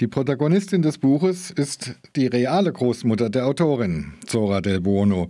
Die 0.00 0.06
Protagonistin 0.06 0.80
des 0.80 0.98
Buches 0.98 1.50
ist 1.50 1.96
die 2.14 2.28
reale 2.28 2.72
Großmutter 2.72 3.30
der 3.30 3.46
Autorin, 3.48 4.12
Zora 4.24 4.60
del 4.60 4.80
Buono, 4.80 5.28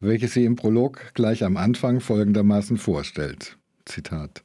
welche 0.00 0.26
sie 0.26 0.46
im 0.46 0.56
Prolog 0.56 1.12
gleich 1.12 1.44
am 1.44 1.58
Anfang 1.58 2.00
folgendermaßen 2.00 2.78
vorstellt. 2.78 3.58
Zitat. 3.84 4.42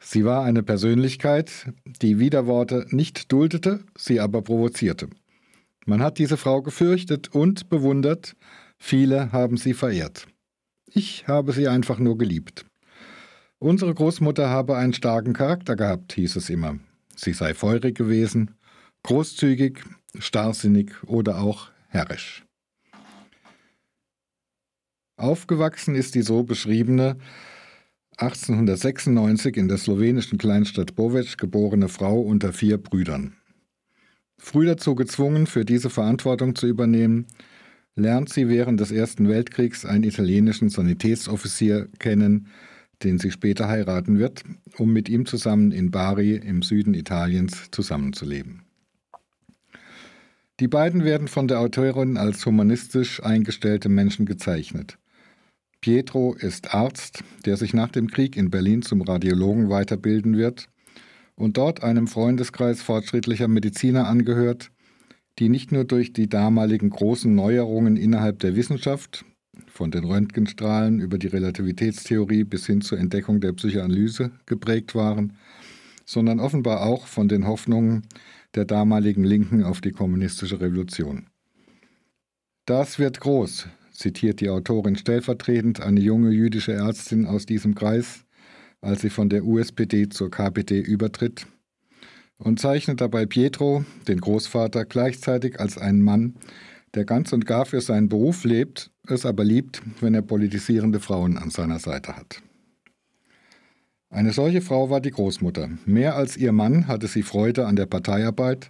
Sie 0.00 0.24
war 0.24 0.42
eine 0.42 0.64
Persönlichkeit, 0.64 1.72
die 2.02 2.18
Widerworte 2.18 2.86
nicht 2.90 3.30
duldete, 3.30 3.84
sie 3.96 4.18
aber 4.18 4.42
provozierte. 4.42 5.06
Man 5.86 6.02
hat 6.02 6.18
diese 6.18 6.36
Frau 6.36 6.60
gefürchtet 6.60 7.32
und 7.32 7.68
bewundert, 7.68 8.34
viele 8.76 9.30
haben 9.30 9.56
sie 9.56 9.74
verehrt. 9.74 10.26
Ich 10.92 11.28
habe 11.28 11.52
sie 11.52 11.68
einfach 11.68 12.00
nur 12.00 12.18
geliebt. 12.18 12.66
Unsere 13.60 13.94
Großmutter 13.94 14.50
habe 14.50 14.76
einen 14.76 14.94
starken 14.94 15.32
Charakter 15.32 15.76
gehabt, 15.76 16.14
hieß 16.14 16.34
es 16.34 16.50
immer. 16.50 16.80
Sie 17.14 17.32
sei 17.32 17.54
feurig 17.54 17.96
gewesen, 17.96 18.50
großzügig, 19.04 19.84
starrsinnig 20.18 20.90
oder 21.06 21.40
auch 21.40 21.70
herrisch. 21.88 22.44
Aufgewachsen 25.16 25.94
ist 25.94 26.16
die 26.16 26.22
so 26.22 26.42
beschriebene 26.42 27.16
1896 28.16 29.56
in 29.56 29.68
der 29.68 29.78
slowenischen 29.78 30.38
Kleinstadt 30.38 30.96
Bovec 30.96 31.38
geborene 31.38 31.88
Frau 31.88 32.20
unter 32.20 32.52
vier 32.52 32.78
Brüdern. 32.78 33.36
Früh 34.38 34.66
dazu 34.66 34.94
gezwungen, 34.94 35.46
für 35.46 35.64
diese 35.64 35.90
Verantwortung 35.90 36.54
zu 36.54 36.66
übernehmen, 36.66 37.26
lernt 37.96 38.28
sie 38.28 38.48
während 38.48 38.80
des 38.80 38.90
Ersten 38.90 39.28
Weltkriegs 39.28 39.84
einen 39.84 40.04
italienischen 40.04 40.68
Sanitätsoffizier 40.68 41.88
kennen, 41.98 42.48
den 43.02 43.18
sie 43.18 43.30
später 43.30 43.68
heiraten 43.68 44.18
wird, 44.18 44.42
um 44.78 44.92
mit 44.92 45.08
ihm 45.08 45.26
zusammen 45.26 45.72
in 45.72 45.90
Bari 45.90 46.36
im 46.36 46.62
Süden 46.62 46.94
Italiens 46.94 47.68
zusammenzuleben. 47.70 48.63
Die 50.60 50.68
beiden 50.68 51.04
werden 51.04 51.26
von 51.26 51.48
der 51.48 51.58
Autorin 51.58 52.16
als 52.16 52.46
humanistisch 52.46 53.20
eingestellte 53.22 53.88
Menschen 53.88 54.24
gezeichnet. 54.24 54.98
Pietro 55.80 56.34
ist 56.34 56.72
Arzt, 56.72 57.24
der 57.44 57.56
sich 57.56 57.74
nach 57.74 57.90
dem 57.90 58.06
Krieg 58.08 58.36
in 58.36 58.50
Berlin 58.50 58.82
zum 58.82 59.02
Radiologen 59.02 59.68
weiterbilden 59.68 60.36
wird 60.36 60.68
und 61.34 61.56
dort 61.56 61.82
einem 61.82 62.06
Freundeskreis 62.06 62.82
fortschrittlicher 62.82 63.48
Mediziner 63.48 64.06
angehört, 64.06 64.70
die 65.40 65.48
nicht 65.48 65.72
nur 65.72 65.84
durch 65.84 66.12
die 66.12 66.28
damaligen 66.28 66.90
großen 66.90 67.34
Neuerungen 67.34 67.96
innerhalb 67.96 68.38
der 68.38 68.54
Wissenschaft, 68.54 69.24
von 69.66 69.90
den 69.90 70.04
Röntgenstrahlen 70.04 71.00
über 71.00 71.18
die 71.18 71.26
Relativitätstheorie 71.26 72.44
bis 72.44 72.66
hin 72.66 72.80
zur 72.80 72.98
Entdeckung 72.98 73.40
der 73.40 73.52
Psychoanalyse 73.52 74.30
geprägt 74.46 74.94
waren, 74.94 75.36
sondern 76.04 76.38
offenbar 76.38 76.82
auch 76.82 77.06
von 77.06 77.28
den 77.28 77.46
Hoffnungen 77.46 78.06
der 78.54 78.64
damaligen 78.64 79.24
Linken 79.24 79.64
auf 79.64 79.80
die 79.80 79.92
kommunistische 79.92 80.60
Revolution. 80.60 81.26
Das 82.66 82.98
wird 82.98 83.20
groß, 83.20 83.68
zitiert 83.92 84.40
die 84.40 84.48
Autorin 84.48 84.96
stellvertretend 84.96 85.80
eine 85.80 86.00
junge 86.00 86.30
jüdische 86.30 86.72
Ärztin 86.72 87.26
aus 87.26 87.46
diesem 87.46 87.74
Kreis, 87.74 88.24
als 88.80 89.02
sie 89.02 89.10
von 89.10 89.28
der 89.28 89.44
USPD 89.44 90.08
zur 90.08 90.30
KPD 90.30 90.80
übertritt, 90.80 91.46
und 92.36 92.58
zeichnet 92.58 93.00
dabei 93.00 93.26
Pietro, 93.26 93.84
den 94.08 94.20
Großvater, 94.20 94.84
gleichzeitig 94.84 95.60
als 95.60 95.78
einen 95.78 96.02
Mann, 96.02 96.34
der 96.94 97.04
ganz 97.04 97.32
und 97.32 97.46
gar 97.46 97.64
für 97.66 97.80
seinen 97.80 98.08
Beruf 98.08 98.44
lebt, 98.44 98.90
es 99.06 99.26
aber 99.26 99.44
liebt, 99.44 99.82
wenn 100.00 100.14
er 100.14 100.22
politisierende 100.22 101.00
Frauen 101.00 101.38
an 101.38 101.50
seiner 101.50 101.78
Seite 101.78 102.16
hat. 102.16 102.42
Eine 104.14 104.32
solche 104.32 104.60
Frau 104.60 104.90
war 104.90 105.00
die 105.00 105.10
Großmutter. 105.10 105.68
Mehr 105.86 106.14
als 106.14 106.36
ihr 106.36 106.52
Mann 106.52 106.86
hatte 106.86 107.08
sie 107.08 107.24
Freude 107.24 107.66
an 107.66 107.74
der 107.74 107.86
Parteiarbeit, 107.86 108.68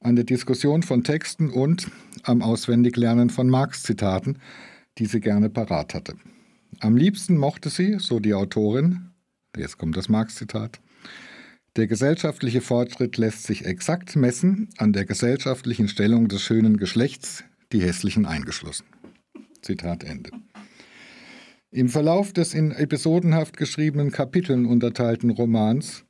an 0.00 0.16
der 0.16 0.24
Diskussion 0.24 0.82
von 0.82 1.04
Texten 1.04 1.50
und 1.50 1.88
am 2.24 2.42
Auswendiglernen 2.42 3.30
von 3.30 3.48
Marx-Zitaten, 3.48 4.38
die 4.98 5.06
sie 5.06 5.20
gerne 5.20 5.50
parat 5.50 5.94
hatte. 5.94 6.16
Am 6.80 6.96
liebsten 6.96 7.36
mochte 7.36 7.70
sie, 7.70 8.00
so 8.00 8.18
die 8.18 8.34
Autorin, 8.34 9.12
jetzt 9.56 9.78
kommt 9.78 9.96
das 9.96 10.08
Marx-Zitat, 10.08 10.80
der 11.76 11.86
gesellschaftliche 11.86 12.60
Fortschritt 12.60 13.18
lässt 13.18 13.44
sich 13.44 13.64
exakt 13.64 14.16
messen 14.16 14.68
an 14.78 14.92
der 14.92 15.04
gesellschaftlichen 15.04 15.86
Stellung 15.86 16.26
des 16.26 16.42
schönen 16.42 16.76
Geschlechts, 16.76 17.44
die 17.70 17.82
hässlichen 17.82 18.26
eingeschlossen. 18.26 18.86
Zitat 19.62 20.02
Ende. 20.02 20.30
Im 21.74 21.88
Verlauf 21.88 22.34
des 22.34 22.52
in 22.52 22.70
episodenhaft 22.70 23.56
geschriebenen 23.56 24.10
Kapiteln 24.10 24.66
unterteilten 24.66 25.30
Romans 25.30 26.04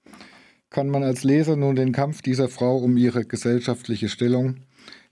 kann 0.71 0.89
man 0.89 1.05
als 1.05 1.23
Leser 1.23 1.55
nun 1.55 1.77
den 1.77 1.93
Kampf 1.93 2.21
dieser 2.21 2.49
Frau 2.49 2.79
um 2.79 2.97
ihre 2.97 3.25
gesellschaftliche 3.25 4.09
Stellung 4.09 4.57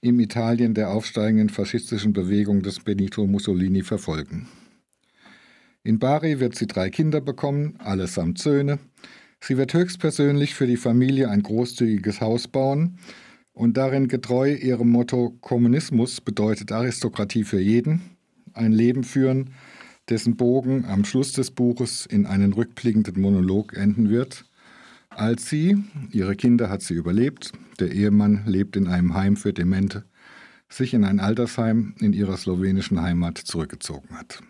im 0.00 0.18
Italien 0.18 0.74
der 0.74 0.90
aufsteigenden 0.90 1.50
faschistischen 1.50 2.12
Bewegung 2.12 2.62
des 2.62 2.80
Benito 2.80 3.28
Mussolini 3.28 3.82
verfolgen. 3.82 4.48
In 5.84 6.00
Bari 6.00 6.40
wird 6.40 6.56
sie 6.56 6.66
drei 6.66 6.90
Kinder 6.90 7.20
bekommen, 7.20 7.76
allesamt 7.78 8.38
Söhne. 8.38 8.80
Sie 9.38 9.56
wird 9.56 9.72
höchstpersönlich 9.72 10.56
für 10.56 10.66
die 10.66 10.76
Familie 10.76 11.28
ein 11.28 11.44
großzügiges 11.44 12.20
Haus 12.20 12.48
bauen 12.48 12.98
und 13.52 13.76
darin 13.76 14.08
getreu 14.08 14.52
ihrem 14.52 14.90
Motto 14.90 15.30
Kommunismus 15.42 16.20
bedeutet 16.20 16.72
Aristokratie 16.72 17.44
für 17.44 17.60
jeden, 17.60 18.02
ein 18.52 18.72
Leben 18.72 19.04
führen, 19.04 19.50
dessen 20.08 20.36
Bogen 20.36 20.84
am 20.86 21.04
Schluss 21.04 21.32
des 21.32 21.50
Buches 21.50 22.06
in 22.06 22.26
einen 22.26 22.52
rückblickenden 22.52 23.20
Monolog 23.20 23.74
enden 23.74 24.08
wird. 24.08 24.44
Als 25.10 25.48
sie, 25.48 25.84
ihre 26.12 26.36
Kinder 26.36 26.70
hat 26.70 26.82
sie 26.82 26.94
überlebt, 26.94 27.52
der 27.78 27.92
Ehemann 27.92 28.42
lebt 28.46 28.76
in 28.76 28.86
einem 28.88 29.14
Heim 29.14 29.36
für 29.36 29.52
Demente, 29.52 30.04
sich 30.68 30.94
in 30.94 31.04
ein 31.04 31.20
Altersheim 31.20 31.94
in 31.98 32.12
ihrer 32.12 32.36
slowenischen 32.36 33.00
Heimat 33.00 33.38
zurückgezogen 33.38 34.16
hat. 34.16 34.40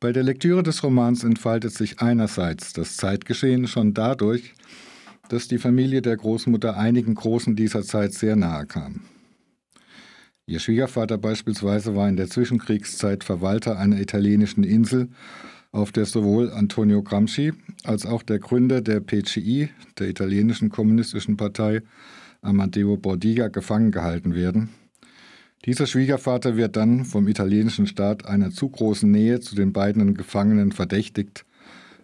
Bei 0.00 0.12
der 0.12 0.22
Lektüre 0.22 0.62
des 0.62 0.82
Romans 0.82 1.24
entfaltet 1.24 1.74
sich 1.74 2.00
einerseits 2.00 2.72
das 2.72 2.96
Zeitgeschehen 2.96 3.68
schon 3.68 3.92
dadurch, 3.92 4.54
dass 5.28 5.46
die 5.46 5.58
Familie 5.58 6.00
der 6.00 6.16
Großmutter 6.16 6.76
einigen 6.76 7.14
Großen 7.14 7.54
dieser 7.54 7.82
Zeit 7.82 8.14
sehr 8.14 8.34
nahe 8.34 8.64
kam. 8.66 9.02
Ihr 10.50 10.58
Schwiegervater 10.58 11.16
beispielsweise 11.16 11.94
war 11.94 12.08
in 12.08 12.16
der 12.16 12.28
Zwischenkriegszeit 12.28 13.22
Verwalter 13.22 13.78
einer 13.78 14.00
italienischen 14.00 14.64
Insel, 14.64 15.06
auf 15.70 15.92
der 15.92 16.06
sowohl 16.06 16.50
Antonio 16.50 17.04
Gramsci 17.04 17.52
als 17.84 18.04
auch 18.04 18.24
der 18.24 18.40
Gründer 18.40 18.80
der 18.80 18.98
PCI, 18.98 19.68
der 20.00 20.08
italienischen 20.08 20.68
kommunistischen 20.68 21.36
Partei, 21.36 21.82
Amadeo 22.42 22.96
Bordiga, 22.96 23.46
gefangen 23.46 23.92
gehalten 23.92 24.34
werden. 24.34 24.70
Dieser 25.66 25.86
Schwiegervater 25.86 26.56
wird 26.56 26.74
dann 26.74 27.04
vom 27.04 27.28
italienischen 27.28 27.86
Staat 27.86 28.26
einer 28.26 28.50
zu 28.50 28.70
großen 28.70 29.08
Nähe 29.08 29.38
zu 29.38 29.54
den 29.54 29.72
beiden 29.72 30.14
Gefangenen 30.14 30.72
verdächtigt, 30.72 31.46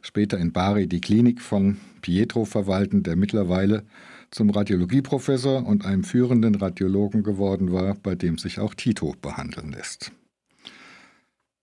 später 0.02 0.38
in 0.38 0.52
Bari 0.52 0.86
die 0.86 1.00
Klinik 1.00 1.40
von 1.40 1.78
Pietro 2.00 2.44
verwalten, 2.44 3.02
der 3.02 3.16
mittlerweile 3.16 3.82
zum 4.30 4.50
Radiologieprofessor 4.50 5.66
und 5.66 5.84
einem 5.84 6.04
führenden 6.04 6.54
Radiologen 6.54 7.22
geworden 7.22 7.72
war, 7.72 7.94
bei 7.94 8.14
dem 8.14 8.38
sich 8.38 8.58
auch 8.58 8.74
Tito 8.74 9.14
behandeln 9.20 9.72
lässt. 9.72 10.12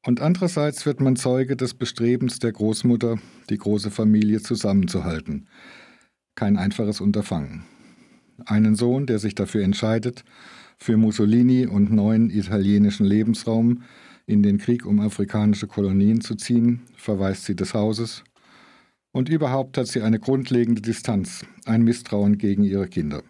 Und 0.06 0.22
andererseits 0.22 0.86
wird 0.86 1.00
man 1.00 1.16
Zeuge 1.16 1.56
des 1.56 1.74
Bestrebens 1.74 2.40
der 2.40 2.52
Großmutter, 2.52 3.20
die 3.50 3.58
große 3.58 3.90
Familie 3.90 4.42
zusammenzuhalten. 4.42 5.48
Kein 6.36 6.58
einfaches 6.58 7.00
Unterfangen. 7.00 7.64
Einen 8.46 8.76
Sohn, 8.76 9.06
der 9.06 9.20
sich 9.20 9.36
dafür 9.36 9.64
entscheidet, 9.64 10.26
für 10.78 10.98
Mussolini 10.98 11.68
und 11.68 11.92
neuen 11.92 12.30
italienischen 12.30 13.06
Lebensraum 13.06 13.84
in 14.26 14.44
den 14.44 14.58
Krieg 14.58 14.86
um 14.86 15.00
afrikanische 15.00 15.68
Kolonien 15.68 16.22
zu 16.22 16.36
ziehen, 16.36 16.82
verweist 16.96 17.46
sie 17.46 17.56
des 17.56 17.74
Hauses 17.74 18.24
und 19.14 19.30
überhaupt 19.30 19.78
hat 19.78 19.88
sie 19.88 20.02
eine 20.02 20.20
grundlegende 20.20 20.82
Distanz, 20.82 21.46
ein 21.66 21.84
Misstrauen 21.84 22.38
gegen 22.38 22.64
ihre 22.64 22.88
Kinder. 22.88 23.24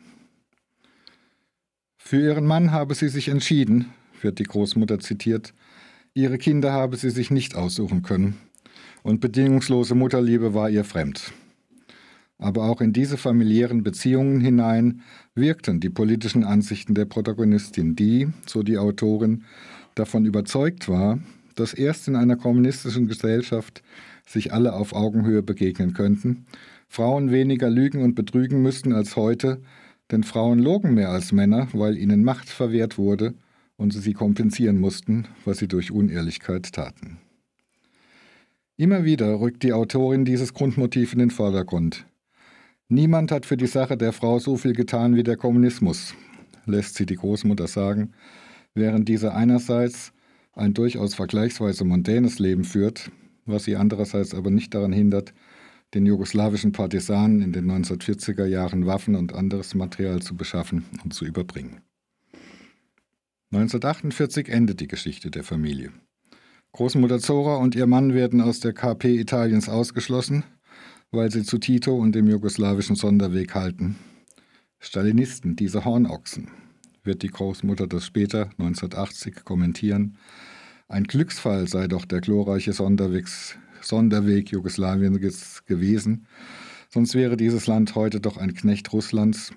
Für 1.97 2.19
ihren 2.19 2.47
Mann 2.47 2.71
habe 2.71 2.95
sie 2.95 3.09
sich 3.09 3.27
entschieden, 3.27 3.93
wird 4.21 4.39
die 4.39 4.45
Großmutter 4.45 4.99
zitiert, 4.99 5.53
ihre 6.15 6.37
Kinder 6.39 6.71
habe 6.71 6.97
sie 6.97 7.11
sich 7.11 7.29
nicht 7.29 7.55
aussuchen 7.55 8.01
können, 8.01 8.37
und 9.03 9.19
bedingungslose 9.19 9.93
Mutterliebe 9.93 10.53
war 10.53 10.69
ihr 10.69 10.85
fremd. 10.85 11.33
Aber 12.37 12.63
auch 12.63 12.81
in 12.81 12.93
diese 12.93 13.17
familiären 13.17 13.83
Beziehungen 13.83 14.41
hinein 14.41 15.01
wirkten 15.35 15.79
die 15.79 15.89
politischen 15.89 16.43
Ansichten 16.43 16.95
der 16.95 17.05
Protagonistin, 17.05 17.95
die, 17.95 18.29
so 18.47 18.63
die 18.63 18.77
Autorin, 18.77 19.43
davon 19.95 20.25
überzeugt 20.25 20.87
war, 20.87 21.19
dass 21.55 21.73
erst 21.73 22.07
in 22.07 22.15
einer 22.15 22.35
kommunistischen 22.35 23.07
Gesellschaft 23.07 23.83
sich 24.25 24.53
alle 24.53 24.73
auf 24.73 24.93
Augenhöhe 24.93 25.43
begegnen 25.43 25.93
könnten, 25.93 26.45
Frauen 26.87 27.31
weniger 27.31 27.69
lügen 27.69 28.01
und 28.03 28.15
betrügen 28.15 28.61
müssten 28.61 28.93
als 28.93 29.15
heute, 29.15 29.61
denn 30.11 30.23
Frauen 30.23 30.59
logen 30.59 30.93
mehr 30.93 31.09
als 31.09 31.31
Männer, 31.31 31.67
weil 31.73 31.97
ihnen 31.97 32.23
Macht 32.23 32.49
verwehrt 32.49 32.97
wurde 32.97 33.33
und 33.77 33.91
sie 33.93 33.99
sie 33.99 34.13
kompensieren 34.13 34.79
mussten, 34.79 35.27
was 35.45 35.57
sie 35.57 35.67
durch 35.67 35.91
Unehrlichkeit 35.91 36.71
taten. 36.71 37.17
Immer 38.77 39.03
wieder 39.03 39.39
rückt 39.39 39.63
die 39.63 39.73
Autorin 39.73 40.25
dieses 40.25 40.53
Grundmotiv 40.53 41.13
in 41.13 41.19
den 41.19 41.31
Vordergrund. 41.31 42.05
Niemand 42.89 43.31
hat 43.31 43.45
für 43.45 43.57
die 43.57 43.67
Sache 43.67 43.97
der 43.97 44.13
Frau 44.13 44.39
so 44.39 44.57
viel 44.57 44.73
getan 44.73 45.15
wie 45.15 45.23
der 45.23 45.37
Kommunismus, 45.37 46.13
lässt 46.65 46.95
sie 46.95 47.05
die 47.05 47.15
Großmutter 47.15 47.67
sagen, 47.67 48.13
während 48.73 49.09
diese 49.09 49.33
einerseits 49.33 50.13
ein 50.53 50.73
durchaus 50.73 51.15
vergleichsweise 51.15 51.85
mondänes 51.85 52.39
Leben 52.39 52.63
führt, 52.63 53.09
was 53.45 53.65
sie 53.65 53.75
andererseits 53.75 54.33
aber 54.33 54.49
nicht 54.49 54.73
daran 54.73 54.93
hindert, 54.93 55.33
den 55.93 56.05
jugoslawischen 56.05 56.71
Partisanen 56.71 57.41
in 57.41 57.53
den 57.53 57.69
1940er 57.69 58.45
Jahren 58.45 58.85
Waffen 58.85 59.15
und 59.15 59.33
anderes 59.33 59.75
Material 59.75 60.21
zu 60.21 60.35
beschaffen 60.35 60.85
und 61.03 61.13
zu 61.13 61.25
überbringen. 61.25 61.81
1948 63.51 64.49
endet 64.49 64.79
die 64.79 64.87
Geschichte 64.87 65.29
der 65.29 65.43
Familie. 65.43 65.91
Großmutter 66.71 67.19
Zora 67.19 67.57
und 67.57 67.75
ihr 67.75 67.85
Mann 67.85 68.15
werden 68.15 68.41
aus 68.41 68.59
der 68.59 68.73
KP 68.73 69.19
Italiens 69.19 69.69
ausgeschlossen, 69.69 70.43
weil 71.11 71.29
sie 71.29 71.43
zu 71.43 71.59
Tito 71.59 71.95
und 71.95 72.15
dem 72.15 72.27
jugoslawischen 72.27 72.95
Sonderweg 72.95 73.53
halten. 73.53 73.97
Stalinisten, 74.79 75.55
diese 75.55 75.85
Hornochsen, 75.85 76.49
wird 77.03 77.21
die 77.21 77.27
Großmutter 77.27 77.85
das 77.85 78.07
später 78.07 78.49
1980 78.57 79.45
kommentieren. 79.45 80.17
Ein 80.93 81.05
Glücksfall 81.05 81.67
sei 81.67 81.87
doch 81.87 82.05
der 82.05 82.21
glorreiche 82.21 82.71
Sonderwegs, 82.71 83.57
Sonderweg 83.81 84.51
Jugoslawiens 84.51 85.65
gewesen, 85.65 86.27
sonst 86.87 87.15
wäre 87.15 87.35
dieses 87.35 87.65
Land 87.65 87.95
heute 87.95 88.21
doch 88.21 88.37
ein 88.37 88.53
Knecht 88.53 88.93
Russlands. 88.93 89.53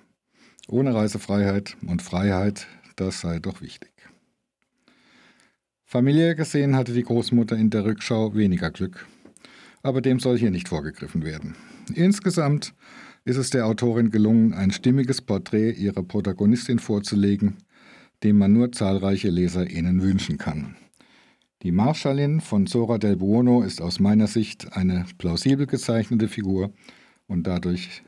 Ohne 0.66 0.94
Reisefreiheit 0.94 1.76
und 1.86 2.00
Freiheit, 2.00 2.66
das 2.96 3.20
sei 3.20 3.38
doch 3.38 3.60
wichtig. 3.60 3.92
Familiär 5.84 6.34
gesehen 6.36 6.74
hatte 6.74 6.94
die 6.94 7.02
Großmutter 7.02 7.54
in 7.54 7.68
der 7.68 7.84
Rückschau 7.84 8.34
weniger 8.34 8.70
Glück, 8.70 9.06
aber 9.82 10.00
dem 10.00 10.20
soll 10.20 10.38
hier 10.38 10.50
nicht 10.50 10.68
vorgegriffen 10.70 11.22
werden. 11.22 11.54
Insgesamt 11.94 12.72
ist 13.26 13.36
es 13.36 13.50
der 13.50 13.66
Autorin 13.66 14.10
gelungen, 14.10 14.54
ein 14.54 14.70
stimmiges 14.70 15.20
Porträt 15.20 15.72
ihrer 15.72 16.02
Protagonistin 16.02 16.78
vorzulegen, 16.78 17.58
dem 18.22 18.38
man 18.38 18.54
nur 18.54 18.72
zahlreiche 18.72 19.28
LeserInnen 19.28 20.00
wünschen 20.00 20.38
kann. 20.38 20.76
Die 21.66 21.72
Marschallin 21.72 22.40
von 22.40 22.68
Zora 22.68 22.96
del 22.96 23.16
Buono 23.16 23.64
ist 23.64 23.82
aus 23.82 23.98
meiner 23.98 24.28
Sicht 24.28 24.76
eine 24.76 25.04
plausibel 25.18 25.66
gezeichnete 25.66 26.28
Figur 26.28 26.70
und 27.26 27.48
dadurch 27.48 28.04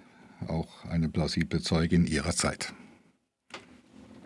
auch 0.46 0.84
eine 0.84 1.08
plausible 1.08 1.60
Zeugin 1.60 2.06
ihrer 2.06 2.31
Zeit. 2.31 2.72